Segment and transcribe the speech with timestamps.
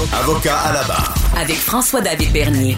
[0.00, 1.14] Avocat à la barre.
[1.36, 2.76] Avec François-David Bernier.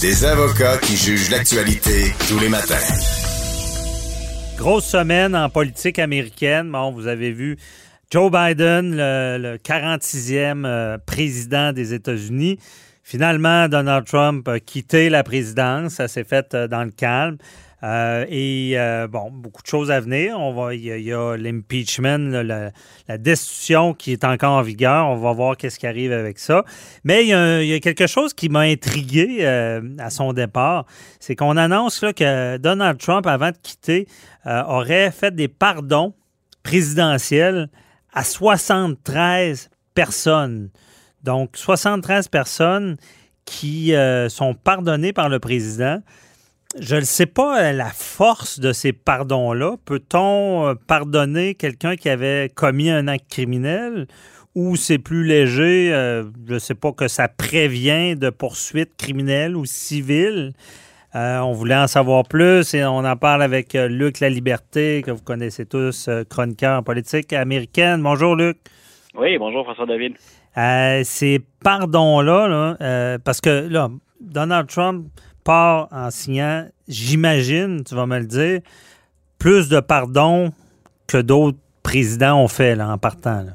[0.00, 2.76] Des avocats qui jugent l'actualité tous les matins.
[4.56, 6.70] Grosse semaine en politique américaine.
[6.70, 7.58] Bon, vous avez vu
[8.12, 12.60] Joe Biden, le, 46e euh, président des États-Unis.
[13.02, 15.94] Finalement, Donald Trump a quitté la présidence.
[15.94, 17.38] Ça s'est fait euh, dans le calme.
[17.84, 20.38] Euh, et euh, bon, beaucoup de choses à venir.
[20.38, 25.06] On va, il y a, l'impeachment, la, destitution qui est encore en vigueur.
[25.06, 26.64] On va voir qu'est-ce qui arrive avec ça.
[27.04, 27.28] Mais il
[27.66, 30.86] y a, quelque chose qui m'a intrigué euh, à son départ,
[31.20, 34.06] c'est qu'on annonce là, que Donald Trump, avant de quitter,
[34.44, 36.14] aurait fait des pardons
[36.62, 37.68] présidentiels
[38.12, 40.70] à 73 personnes.
[41.22, 42.96] Donc, 73 personnes
[43.44, 43.92] qui
[44.28, 46.00] sont pardonnées par le président
[46.76, 49.76] je ne sais pas euh, la force de ces pardons-là.
[49.86, 54.06] Peut-on euh, pardonner quelqu'un qui avait commis un acte criminel
[54.54, 59.56] ou c'est plus léger, euh, je ne sais pas, que ça prévient de poursuites criminelles
[59.56, 60.52] ou civiles?
[61.14, 65.22] on voulait en savoir plus et on en parle avec Luc La Liberté, que vous
[65.22, 68.00] connaissez tous, chroniqueur en politique américaine.
[68.04, 68.56] Bonjour Luc.
[69.16, 70.14] Oui, bonjour François David.
[71.04, 73.88] ces pardons-là, là, parce que là,
[74.20, 75.08] Donald Trump
[75.48, 78.60] part en signant, j'imagine, tu vas me le dire,
[79.38, 80.50] plus de pardon
[81.08, 83.46] que d'autres présidents ont fait là, en partant.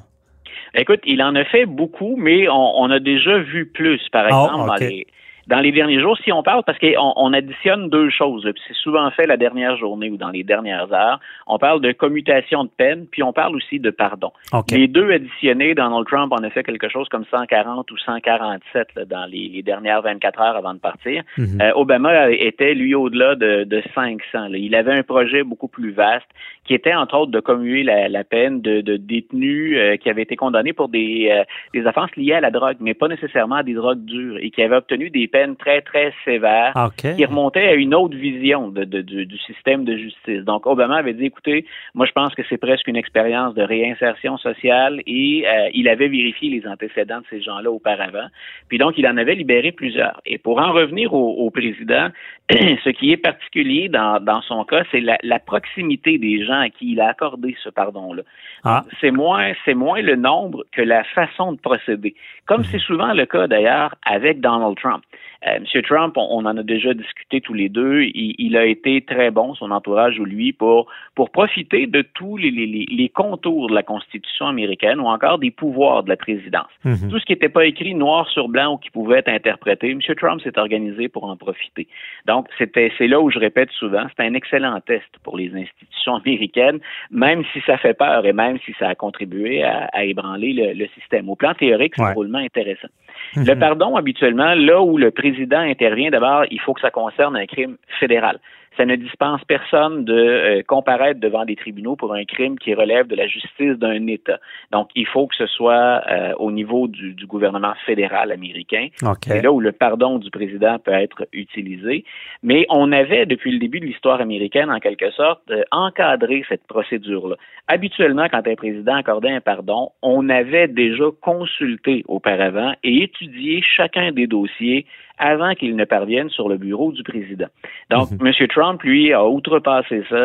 [0.73, 4.67] Écoute, il en a fait beaucoup, mais on, a déjà vu plus, par ah, exemple,
[4.67, 5.05] dans les
[5.47, 9.37] derniers jours, si on parle, parce qu'on on additionne deux choses, c'est souvent fait la
[9.37, 13.33] dernière journée ou dans les dernières heures, on parle de commutation de peine, puis on
[13.33, 14.31] parle aussi de pardon.
[14.71, 19.25] Les deux additionnés, Donald Trump en a fait quelque chose comme 140 ou 147 dans
[19.25, 21.23] les, dernières 24 heures avant de partir.
[21.37, 21.61] Mhm.
[21.61, 24.53] Euh, Obama était, lui, au-delà de, de 500.
[24.53, 26.27] Il avait un projet beaucoup plus vaste
[26.65, 30.73] qui était, entre autres, de commuer la, peine de, détenus euh, qui avaient été condamnés
[30.73, 31.43] pour des, euh,
[31.73, 34.61] des offenses liées à la drogue, mais pas nécessairement à des drogues dures, et qui
[34.61, 39.37] avaient obtenu des peine très, très sévère qui remontait à une autre vision de, du,
[39.39, 40.43] système de justice.
[40.45, 44.37] Donc, Obama avait dit, écoutez, moi, je pense que c'est presque une expérience de réinsertion
[44.37, 48.27] sociale et euh, il avait vérifié les antécédents de ces gens-là auparavant.
[48.69, 50.21] Puis donc, il en avait libéré plusieurs.
[50.27, 52.09] Et pour en revenir au, président,
[52.51, 56.69] ce qui est particulier dans, dans son cas, c'est la, la, proximité des gens à
[56.69, 58.21] qui il a accordé ce pardon-là.
[58.63, 58.83] Ah.
[59.01, 62.13] C'est moins, c'est moins le nombre que la façon de procéder.
[62.45, 62.67] Comme mhm.
[62.71, 65.03] c'est souvent le cas d'ailleurs avec Donald Trump.
[65.47, 65.81] Euh, M.
[65.83, 68.03] Trump, on, en a déjà discuté tous les deux.
[68.03, 72.51] Il, a été très bon, son entourage ou lui, pour, pour profiter de tous les,
[72.51, 76.69] les, les, contours de la Constitution américaine ou encore des pouvoirs de la présidence.
[76.85, 77.09] Mhm.
[77.09, 79.99] Tout ce qui n'était pas écrit noir sur blanc ou qui pouvait être interprété, M.
[80.15, 81.87] Trump s'est organisé pour en profiter.
[82.25, 86.15] Donc, c'était, c'est là où je répète souvent, c'est un excellent test pour les institutions
[86.15, 86.79] américaines,
[87.11, 90.73] même si ça fait peur et même si ça a contribué à, à ébranler le,
[90.73, 91.29] le, système.
[91.29, 92.87] Au plan théorique, c'est drôlement intéressant.
[93.35, 93.45] Mhm.
[93.45, 97.45] Le pardon, habituellement, là où le président intervient, d'abord, il faut que ça concerne un
[97.45, 98.39] crime fédéral
[98.77, 103.07] ça ne dispense personne de euh, comparaître devant des tribunaux pour un crime qui relève
[103.07, 104.39] de la justice d'un État.
[104.71, 108.89] Donc, il faut que ce soit euh, au niveau du, gouvernement fédéral américain.
[109.21, 112.03] C'est là où le pardon du président peut être utilisé.
[112.43, 116.67] Mais on avait, depuis le début de l'histoire américaine, en quelque sorte, euh, encadré cette
[116.67, 117.37] procédure-là.
[117.67, 124.11] Habituellement, quand un président accordait un pardon, on avait déjà consulté auparavant et étudié chacun
[124.11, 124.85] des dossiers
[125.19, 127.45] avant qu'il ne parvienne sur le bureau du président.
[127.91, 128.33] Donc, M.
[128.39, 128.47] Mhm.
[128.47, 130.15] Trump, lui, a outrepassé ça.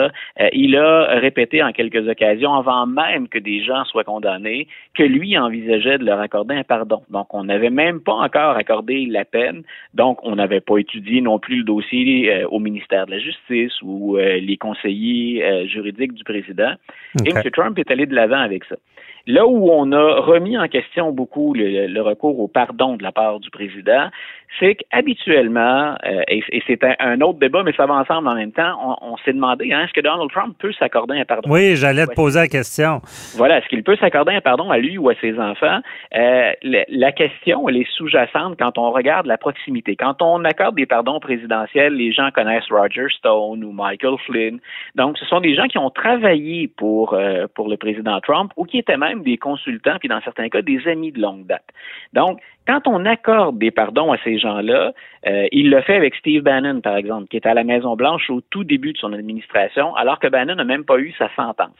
[0.41, 5.03] Euh, il a répété en quelques occasions, avant même que des gens soient condamnés, que
[5.03, 7.03] lui envisageait de leur accorder un pardon.
[7.11, 9.63] Donc, on n'avait même pas encore accordé la peine.
[9.95, 13.75] Donc, on n'avait pas étudié non plus le dossier euh, au ministère de la Justice
[13.83, 16.73] ou euh, les conseillers juridiques du président.
[17.27, 17.43] Et M.
[17.53, 18.77] Trump est allé de l'avant avec ça.
[19.29, 23.41] Là où on a remis en question beaucoup le, recours au pardon de la part
[23.41, 24.09] du président,
[24.59, 28.99] c'est qu'habituellement, euh, et, c'est un, autre débat, mais ça va ensemble en même temps,
[29.03, 31.51] on, s'est demandé, hein, est-ce que Donald Trump peut s'accorder un pardon?
[31.51, 33.03] Oui, j'allais te poser la question.
[33.37, 35.81] Voilà, est-ce qu'il peut s'accorder un pardon à lui ou à ses enfants?
[36.17, 39.95] Euh, la, question, elle est sous-jacente quand on regarde la proximité.
[39.95, 44.59] Quand on accorde des pardons présidentiels, les gens connaissent Roger Stone ou Michael Flynn.
[44.95, 48.65] Donc, ce sont des gens qui ont travaillé pour, euh, pour le président Trump ou
[48.65, 51.65] qui étaient même des consultants, puis dans certains cas, des amis de longue date.
[52.13, 54.93] Donc, quand on accorde des pardons à ces gens-là,
[55.27, 58.41] euh, il le fait avec Steve Bannon, par exemple, qui est à la Maison-Blanche au
[58.41, 61.77] tout début de son administration, alors que Bannon n'a même pas eu sa sentence.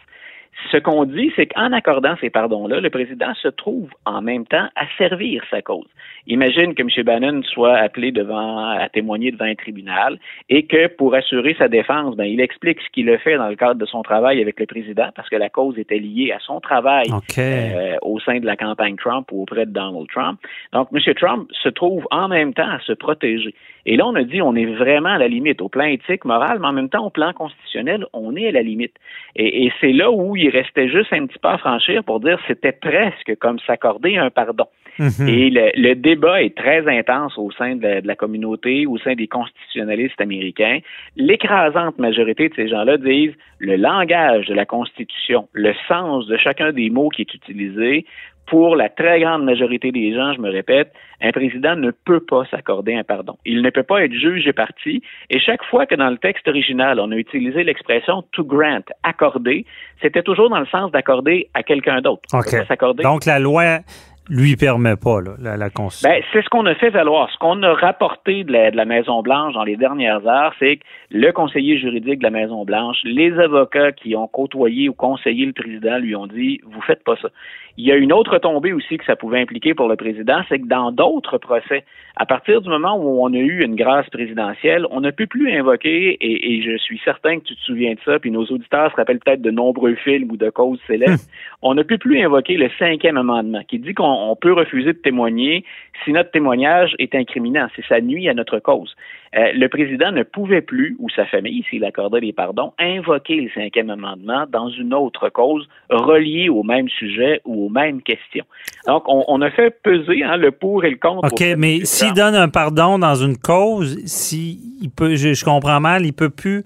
[0.73, 4.69] Ce qu'on dit, c'est qu'en accordant ces pardons-là, le président se trouve en même temps
[4.75, 5.87] à servir sa cause.
[6.27, 7.05] Imagine que M.
[7.05, 10.19] Bannon soit appelé devant, à témoigner devant un tribunal
[10.49, 13.55] et que pour assurer sa défense, ben, il explique ce qu'il a fait dans le
[13.57, 16.61] cadre de son travail avec le président parce que la cause était liée à son
[16.61, 17.07] travail
[17.39, 20.41] euh, au sein de la campagne Trump ou auprès de Donald Trump.
[20.73, 21.15] Donc, M.
[21.15, 23.55] Trump se trouve en même temps à se protéger.
[23.87, 26.59] Et là, on a dit on est vraiment à la limite au plan éthique, moral,
[26.61, 28.95] mais en même temps au plan constitutionnel, on est à la limite.
[29.37, 32.39] Et, et c'est là où il restait juste un petit pas à franchir pour dire
[32.47, 34.67] c'était presque comme s'accorder un pardon.
[34.99, 35.29] Mhm.
[35.29, 40.21] Et le, débat est très intense au sein de la, communauté, au sein des constitutionnalistes
[40.21, 40.81] américains.
[41.17, 46.73] L'écrasante majorité de ces gens-là disent le langage de la Constitution, le sens de chacun
[46.73, 48.07] des mots qui est utilisé,
[48.49, 52.45] pour la très grande majorité des gens, je me répète, un président ne peut pas
[52.51, 53.37] s'accorder un pardon.
[53.45, 55.03] Il ne peut pas être juge et parti.
[55.31, 59.67] Et chaque fois que dans le texte original, on a utilisé l'expression to grant, accorder,
[60.01, 62.23] c'était toujours dans le sens d'accorder à quelqu'un d'autre.
[63.03, 63.81] Donc la loi
[64.31, 66.09] lui permet pas, la, la Constitution.
[66.09, 67.31] Ben, c'est ce qu'on a fait valoir.
[67.33, 70.85] Ce qu'on a rapporté de la, de la Maison-Blanche dans les dernières heures, c'est que
[71.11, 75.99] le conseiller juridique de la Maison-Blanche, les avocats qui ont côtoyé ou conseillé le président
[75.99, 77.29] lui ont dit, vous faites pas ça.
[77.81, 80.59] Il y a une autre tombée aussi que ça pouvait impliquer pour le président, c'est
[80.59, 81.85] que dans d'autres procès,
[82.17, 85.57] à partir du moment où on a eu une grâce présidentielle, on ne peut plus
[85.57, 88.91] invoquer, et, et, je suis certain que tu te souviens de ça, puis nos auditeurs
[88.91, 91.23] se rappellent peut-être de nombreux films ou de causes célèbres,
[91.63, 95.65] on ne peut plus invoquer le cinquième amendement qui dit qu'on peut refuser de témoigner
[96.05, 98.95] si notre témoignage est incriminant, si ça nuit à notre cause.
[99.37, 103.51] Euh, le président ne pouvait plus, ou sa famille, s'il accordait des pardons, invoquer le
[103.51, 108.45] cinquième amendement dans une autre cause reliée au même sujet ou aux mêmes questions.
[108.87, 111.31] Donc, on, a fait peser hein, le pour et le contre.
[111.31, 116.07] OK, mais s'il donne un pardon dans une cause, si il peut, je, comprends mal,
[116.07, 116.65] il peut plus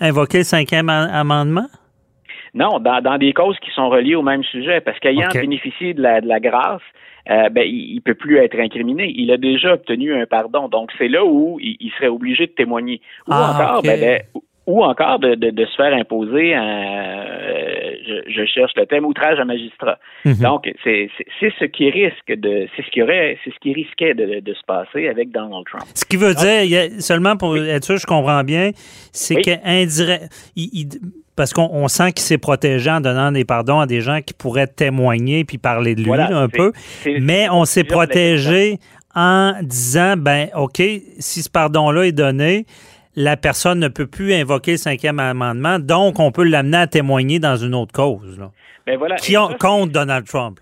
[0.00, 1.66] invoquer le cinquième amendement?
[2.54, 6.20] Non, dans, des causes qui sont reliées au même sujet, parce qu'ayant bénéficié de la,
[6.20, 6.82] de la grâce,
[7.30, 9.12] euh, ben, il, ne peut plus être incriminé.
[9.16, 10.68] Il a déjà obtenu un pardon.
[10.68, 13.00] Donc, c'est là où il, serait obligé de témoigner.
[13.28, 14.22] Ou ah, encore, ben,
[14.66, 17.92] ou encore de, se faire imposer un, euh,
[18.28, 19.98] je, cherche le thème outrage à magistrat.
[20.24, 20.36] Mhm.
[20.40, 21.08] Donc c'est
[21.40, 25.08] ce qui risque de c'est ce qui aurait c'est ce qui risquait de, se passer
[25.08, 25.84] avec Donald Trump.
[25.94, 28.70] Ce qui veut dire seulement pour être sûr je comprends bien,
[29.12, 30.30] c'est qu'indirect
[31.40, 34.66] parce qu'on sent qu'il s'est protégé en donnant des pardons à des gens qui pourraient
[34.66, 36.72] témoigner puis parler de lui un peu.
[37.18, 38.78] Mais on s'est protégé
[39.14, 42.66] en disant, ben, OK, si ce pardon-là est donné,
[43.16, 47.38] la personne ne peut plus invoquer le cinquième amendement, donc on peut l'amener à témoigner
[47.38, 48.38] dans une autre cause.
[48.86, 49.16] Ben voilà.
[49.16, 50.60] Qui compte Donald Trump.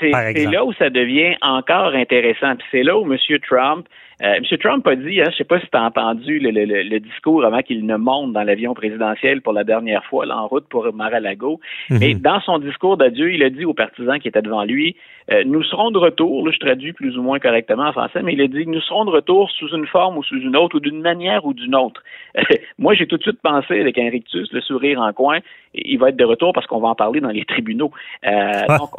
[0.00, 2.56] C'est là où ça devient encore intéressant.
[2.70, 3.18] c'est là où M.
[3.48, 3.86] Trump
[4.22, 4.58] euh, M.
[4.58, 7.62] Trump a dit, hein, je ne sais pas si tu as entendu le, discours avant
[7.62, 11.60] qu'il ne monte dans l'avion présidentiel pour la dernière fois, là, en route pour Mar-a-Lago.
[11.90, 11.98] Mhm.
[11.98, 14.96] Mais dans son discours d'adieu, il a dit aux partisans qui étaient devant lui,
[15.32, 18.34] euh, nous serons de retour, là, je traduis plus ou moins correctement en français, mais
[18.34, 20.80] il a dit, nous serons de retour sous une forme ou sous une autre, ou
[20.80, 22.02] d'une manière ou d'une autre.
[22.78, 25.38] moi, j'ai tout de suite pensé avec un rictus, le sourire en coin,
[25.74, 27.90] il va être de retour parce qu'on va en parler dans les tribunaux.
[28.26, 28.90] Euh, donc,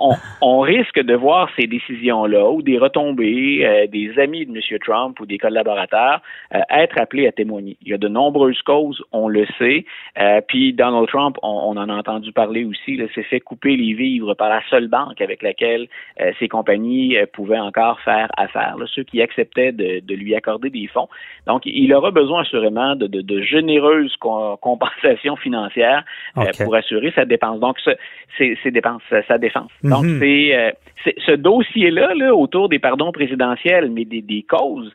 [0.42, 4.80] on, risque de voir ces décisions-là ou des retombées des amis de M.
[4.84, 6.22] Trump ou des collaborateurs
[6.54, 7.78] euh, être appelés à témoigner.
[7.82, 9.86] Il y a de nombreuses causes, on le sait.
[10.20, 14.34] Euh, puis Donald Trump, on, en a entendu parler aussi, s'est fait couper les vivres
[14.34, 15.88] par la seule banque avec laquelle
[16.20, 21.10] euh, ces compagnies pouvaient encore faire affaire, ceux qui acceptaient de, lui accorder des fonds.
[21.46, 26.04] Donc, il aura besoin assurément de, de, généreuses compensations financières
[26.64, 27.60] pour assurer sa dépense.
[27.60, 27.78] Donc,
[28.38, 29.72] c'est dépenses, sa défense.
[29.84, 30.20] Donc, mhm.
[30.20, 30.74] c'est
[31.26, 34.95] ce dossier-là là, autour des pardons présidentiels, mais des, des causes euh,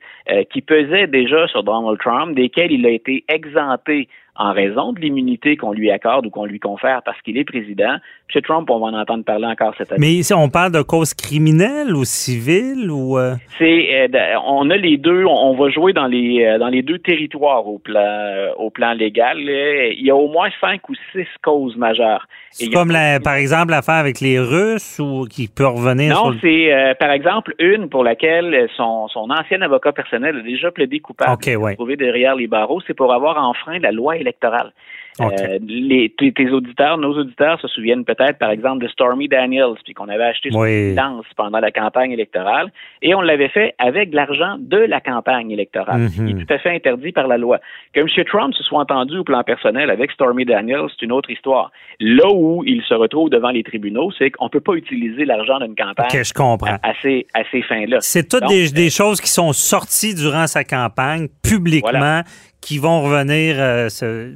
[0.50, 5.56] qui pesaient déjà sur Donald Trump, desquels il a été exempté en raison de l'immunité
[5.56, 7.96] qu'on lui accorde ou qu'on lui confère parce qu'il est président.
[8.34, 8.42] M.
[8.42, 10.00] Trump, on va en entendre parler encore cette année.
[10.00, 13.34] Mais ici, on parle de cause criminelle ou civile ou euh?
[13.58, 17.66] C'est euh, on a les deux, on, va jouer dans les dans les deux territoires
[17.66, 19.38] au plan au plan légal.
[19.40, 22.26] Il y a au moins cinq ou six causes majeures.
[22.52, 26.94] C'est comme, par exemple, l'affaire avec les Russes ou qui peut revenir Non, c'est euh,
[26.94, 31.32] par exemple une pour laquelle son, son ancien avocat personnel a déjà plaidé coupable.
[31.32, 31.74] Okay, ouais.
[31.74, 34.72] Trouvé derrière les barreaux, c'est pour avoir enfreint la loi électorale.
[35.20, 39.92] Euh, les, tes, auditeurs, nos auditeurs se souviennent peut-être, par exemple, de Stormy Daniels, puis
[39.92, 42.72] qu'on avait acheté son silence pendant la campagne électorale,
[43.02, 46.46] et on l'avait fait avec l'argent de la campagne électorale, qui est mhm.
[46.46, 47.58] tout à fait interdit par la loi.
[47.92, 48.24] Que M.
[48.24, 51.70] Trump se soit entendu au plan personnel avec Stormy Daniels, c'est une autre histoire.
[51.98, 55.74] Là où il se retrouve devant les tribunaux, c'est qu'on peut pas utiliser l'argent d'une
[55.74, 56.78] campagne je comprends.
[56.82, 57.98] À, ces, à ces fins-là.
[58.00, 62.22] C'est toutes des, des, choses qui sont sorties durant sa campagne, publiquement,
[62.60, 64.34] qui vont revenir euh,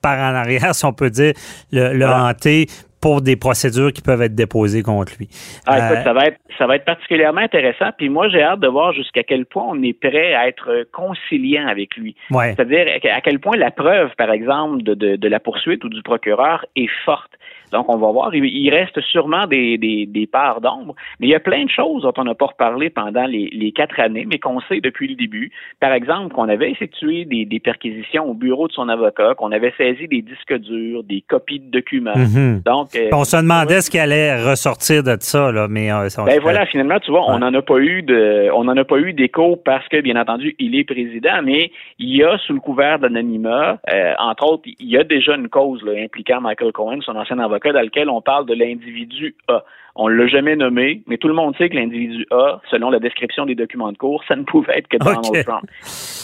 [0.00, 1.34] par en arrière, si on peut dire,
[1.72, 2.66] le, hanter
[3.00, 5.28] pour des procédures qui peuvent être déposées contre lui.
[5.66, 7.90] Ah, écoute, euh, ça va être ça va être particulièrement intéressant.
[7.96, 11.66] Puis moi, j'ai hâte de voir jusqu'à quel point on est prêt à être conciliant
[11.66, 12.14] avec lui.
[12.30, 16.02] C'est-à-dire à quel point la preuve, par exemple, de, de, de, la poursuite ou du
[16.02, 17.32] procureur est forte.
[17.72, 18.34] Donc, on va voir.
[18.34, 22.02] Il reste sûrement des, des, des parts d'ombre, mais il y a plein de choses
[22.02, 25.14] dont on n'a pas reparlé pendant les, les, quatre années, mais qu'on sait depuis le
[25.14, 25.52] début.
[25.78, 29.72] Par exemple, qu'on avait effectué des, des, perquisitions au bureau de son avocat, qu'on avait
[29.78, 32.16] saisi des disques durs, des copies de documents.
[32.16, 32.62] Mhm.
[32.66, 36.40] Donc, euh, on se demandait ce qui allait ressortir de ça, là, mais euh, ben
[36.40, 39.12] voilà, finalement, tu vois, on n'en a pas eu de, on n'en a pas eu
[39.12, 42.98] d'écho parce que, bien entendu, il est président, mais il y a sous le couvert
[42.98, 47.16] d'anonymat, euh, entre autres, il y a déjà une cause là, impliquant Michael Cohen, son
[47.16, 49.64] ancien avocat dans lequel on parle de l'individu A.
[49.96, 53.00] On ne l'a jamais nommé, mais tout le monde sait que l'individu A, selon la
[53.00, 55.68] description des documents de cours, ça ne pouvait être que Donald Trump.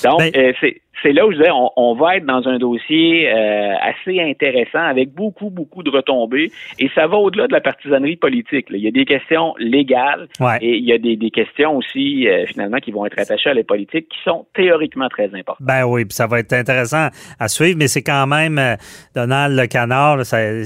[0.05, 3.29] Donc, ben euh, c'est c'est là où je disais, on, va être dans un dossier
[3.29, 6.51] euh, assez intéressant avec beaucoup, beaucoup de retombées.
[6.79, 8.67] Et ça va au-delà de la partisanerie politique.
[8.71, 10.29] Il y a des questions légales
[10.61, 13.65] et il y a des, questions aussi, euh, finalement, qui vont être attachées à la
[13.65, 15.57] politique qui sont théoriquement très importantes.
[15.61, 18.77] Ben oui, puis ça va être intéressant à suivre, mais c'est quand même euh,
[19.15, 20.25] Donald le canard.
[20.25, 20.39] Ça,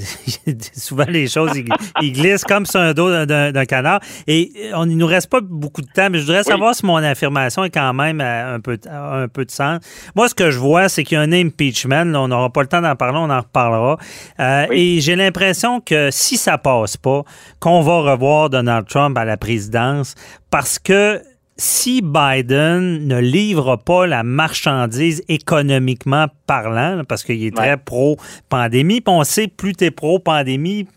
[0.75, 1.53] souvent, les choses,
[2.01, 4.01] ils, glissent comme sur un dos d'un canard.
[4.27, 6.97] Et on, il nous reste pas beaucoup de temps, mais je voudrais savoir si mon
[6.97, 9.81] affirmation est quand même un peu, un peu de sens.
[10.15, 12.15] Moi, ce que je vois, c'est qu'il y a un impeachment.
[12.17, 13.99] on n'aura pas le temps d'en parler, on en reparlera.
[14.39, 17.23] Euh, et j'ai l'impression que si ça passe pas,
[17.59, 20.15] qu'on va revoir Donald Trump à la présidence
[20.51, 21.23] parce que
[21.57, 29.15] si Biden ne livre pas la marchandise économiquement parlant, parce qu'il est très pro-pandémie, puis
[29.15, 30.89] on sait, plus tu es pro-pandémie,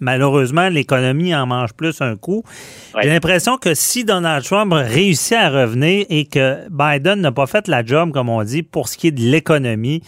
[0.00, 2.42] malheureusement, l'économie en mange plus un coup.
[3.00, 7.68] J'ai l'impression que si Donald Trump réussit à revenir et que Biden n'a pas fait
[7.68, 10.02] la job, comme on dit, pour ce qui est de l'économie,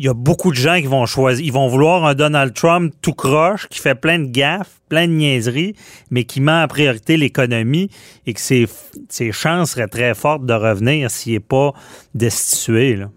[0.00, 2.94] il y a beaucoup de gens qui vont choisir, ils vont vouloir un Donald Trump
[3.02, 5.74] tout croche, qui fait plein de gaffes, plein de niaiseries,
[6.10, 7.90] mais qui met en priorité l'économie
[8.26, 8.66] et que ses,
[9.10, 11.74] ses chances seraient très fortes de revenir s'il n'est pas
[12.14, 12.96] destitué.
[12.96, 13.10] Là.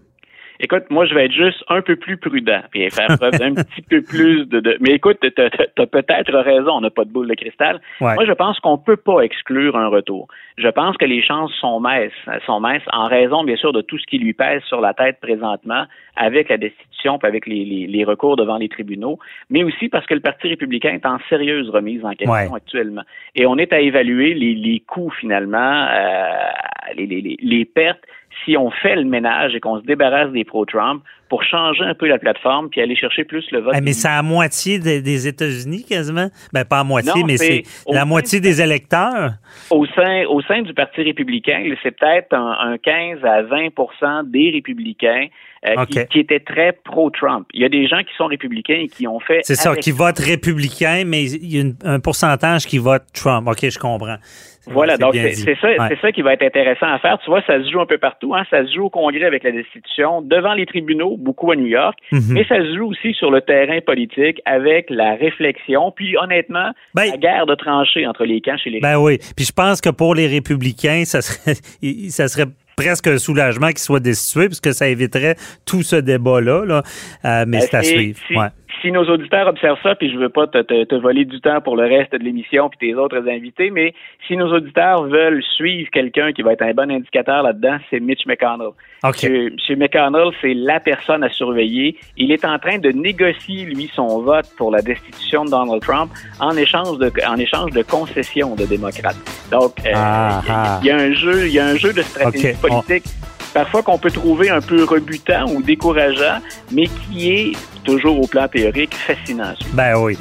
[0.60, 3.82] Écoute, moi, je vais être juste un peu plus prudent et faire preuve d'un petit
[3.82, 7.34] peu plus de, Mais écoute, tu as, peut-être raison, on n'a pas de boule de
[7.34, 7.80] cristal.
[8.00, 10.28] Moi, je pense qu'on peut pas exclure un retour.
[10.56, 12.12] Je pense que les chances sont minces,
[12.46, 15.18] sont minces en raison, bien sûr, de tout ce qui lui pèse sur la tête
[15.20, 15.84] présentement
[16.16, 19.18] avec la destitution et avec les, recours devant les tribunaux,
[19.50, 23.02] mais aussi parce que le Parti républicain est en sérieuse remise en question actuellement.
[23.34, 28.04] Et on est à évaluer les, coûts, finalement, euh, les, les pertes
[28.44, 31.02] si on fait le ménage et qu'on se débarrasse des pro-Trump
[31.34, 33.74] pour changer un peu la plateforme puis aller chercher plus le vote.
[33.82, 36.28] mais c'est à moitié des, États-Unis quasiment?
[36.52, 39.32] Ben pas à moitié, mais c'est la moitié des électeurs.
[39.68, 45.26] Au sein, au sein du Parti républicain, c'est peut-être un, 15 à 20% des républicains
[45.66, 47.48] euh, qui, étaient très pro-Trump.
[47.52, 49.40] Il y a des gens qui sont républicains et qui ont fait.
[49.42, 53.48] C'est ça, qui votent républicain, mais il y a un pourcentage qui vote Trump.
[53.48, 54.18] OK, je comprends.
[54.66, 57.18] Voilà, donc c'est ça, c'est ça qui va être intéressant à faire.
[57.18, 58.34] Tu vois, ça se joue un peu partout.
[58.34, 58.44] Hein?
[58.50, 61.98] Ça se joue au Congrès avec la destitution, devant les tribunaux, beaucoup à New York,
[62.12, 62.22] mhm.
[62.30, 67.10] mais ça se joue aussi sur le terrain politique avec la réflexion, puis honnêtement, ben,
[67.10, 68.80] la guerre de tranchées entre les camps chez les.
[68.80, 71.54] Ben oui, puis je pense que pour les républicains, ça serait,
[72.10, 76.64] ça serait presque un soulagement qu'ils soient destitués, puisque ça éviterait tout ce débat-là.
[76.64, 76.82] Là.
[77.24, 78.18] Euh, mais ben, c'est à suivre.
[78.30, 78.48] ouais
[78.84, 81.74] si nos auditeurs observent ça, puis je veux pas te, te, voler du temps pour
[81.74, 83.94] le reste de l'émission puis tes autres invités, mais
[84.26, 88.26] si nos auditeurs veulent suivre quelqu'un qui va être un bon indicateur là-dedans, c'est Mitch
[88.26, 88.72] McConnell.
[89.02, 89.50] Okay.
[89.50, 91.96] Monsieur, McConnell, c'est la personne à surveiller.
[92.18, 96.10] Il est en train de négocier, lui, son vote pour la destitution de Donald Trump
[96.40, 99.16] en échange de, en échange de concessions de démocrates.
[99.50, 100.80] Donc, euh, ah, ah.
[100.82, 103.04] il y, a un jeu, il y a un jeu de stratégie politique
[103.54, 106.40] parfois qu'on peut trouver un peu rebutant ou décourageant,
[106.72, 107.52] mais qui est
[107.84, 109.54] toujours au plan théorique fascinant.
[109.72, 110.18] Ben oui.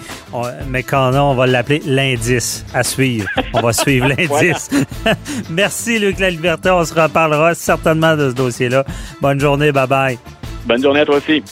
[0.67, 3.27] mais quand on, on va l'appeler l'indice à suivre.
[3.53, 4.69] On va suivre l'indice.
[5.49, 6.69] Merci Luc La Liberté.
[6.69, 8.85] On se reparlera certainement de ce dossier-là.
[9.21, 9.71] Bonne journée.
[9.71, 10.19] Bye bye.
[10.65, 11.43] Bonne journée à toi aussi.